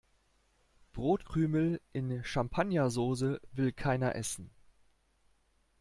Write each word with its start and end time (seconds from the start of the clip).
Brotkrümel 0.93 1.79
in 1.93 2.23
Champagnersoße 2.23 3.39
will 3.51 3.71
keiner 3.71 4.15
essen. 4.15 4.49